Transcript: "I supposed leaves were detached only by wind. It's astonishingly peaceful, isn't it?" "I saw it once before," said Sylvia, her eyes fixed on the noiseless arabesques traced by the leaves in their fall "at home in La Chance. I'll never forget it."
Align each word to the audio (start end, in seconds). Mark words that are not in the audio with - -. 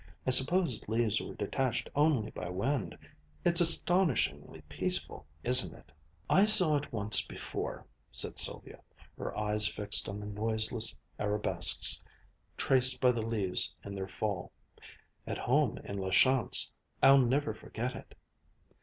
"I 0.25 0.31
supposed 0.31 0.89
leaves 0.89 1.21
were 1.21 1.35
detached 1.35 1.87
only 1.93 2.31
by 2.31 2.49
wind. 2.49 2.97
It's 3.45 3.61
astonishingly 3.61 4.61
peaceful, 4.61 5.27
isn't 5.43 5.75
it?" 5.77 5.91
"I 6.27 6.43
saw 6.45 6.75
it 6.77 6.91
once 6.91 7.21
before," 7.21 7.85
said 8.11 8.39
Sylvia, 8.39 8.79
her 9.15 9.37
eyes 9.37 9.67
fixed 9.67 10.09
on 10.09 10.19
the 10.19 10.25
noiseless 10.25 10.99
arabesques 11.19 12.03
traced 12.57 12.99
by 12.99 13.11
the 13.11 13.21
leaves 13.21 13.77
in 13.85 13.93
their 13.93 14.07
fall 14.07 14.51
"at 15.27 15.37
home 15.37 15.77
in 15.83 15.99
La 15.99 16.09
Chance. 16.09 16.71
I'll 17.03 17.19
never 17.21 17.53
forget 17.53 17.93
it." 17.93 18.15